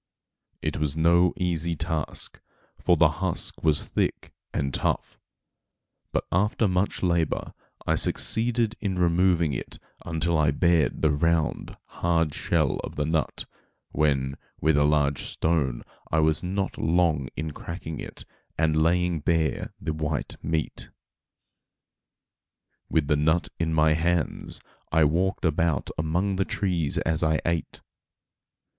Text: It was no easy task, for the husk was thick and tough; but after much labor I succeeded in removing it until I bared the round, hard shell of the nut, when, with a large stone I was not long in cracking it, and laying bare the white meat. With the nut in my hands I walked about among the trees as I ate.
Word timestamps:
It 0.63 0.77
was 0.77 0.97
no 0.97 1.31
easy 1.37 1.75
task, 1.75 2.41
for 2.79 2.97
the 2.97 3.07
husk 3.21 3.63
was 3.63 3.85
thick 3.85 4.33
and 4.51 4.73
tough; 4.73 5.19
but 6.11 6.23
after 6.31 6.67
much 6.67 7.03
labor 7.03 7.53
I 7.85 7.93
succeeded 7.93 8.75
in 8.79 8.95
removing 8.95 9.53
it 9.53 9.77
until 10.03 10.39
I 10.39 10.49
bared 10.49 11.03
the 11.03 11.11
round, 11.11 11.77
hard 11.85 12.33
shell 12.33 12.77
of 12.77 12.95
the 12.95 13.05
nut, 13.05 13.45
when, 13.91 14.37
with 14.59 14.75
a 14.75 14.85
large 14.85 15.25
stone 15.25 15.83
I 16.11 16.17
was 16.17 16.41
not 16.41 16.79
long 16.79 17.29
in 17.37 17.51
cracking 17.51 17.99
it, 17.99 18.25
and 18.57 18.81
laying 18.81 19.19
bare 19.19 19.71
the 19.79 19.93
white 19.93 20.35
meat. 20.43 20.89
With 22.89 23.05
the 23.07 23.15
nut 23.17 23.49
in 23.59 23.71
my 23.71 23.93
hands 23.93 24.61
I 24.91 25.03
walked 25.03 25.45
about 25.45 25.91
among 25.95 26.37
the 26.37 26.43
trees 26.45 26.97
as 26.97 27.21
I 27.21 27.39
ate. 27.45 27.81